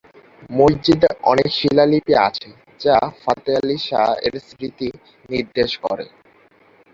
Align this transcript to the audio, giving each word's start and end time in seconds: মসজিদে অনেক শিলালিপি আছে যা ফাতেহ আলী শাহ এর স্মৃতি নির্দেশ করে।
মসজিদে 0.51 1.09
অনেক 1.31 1.47
শিলালিপি 1.57 2.13
আছে 2.27 2.49
যা 2.81 2.95
ফাতেহ 3.21 3.57
আলী 3.61 3.77
শাহ 3.87 4.07
এর 4.25 4.35
স্মৃতি 4.47 4.89
নির্দেশ 5.29 5.71
করে। 5.83 6.05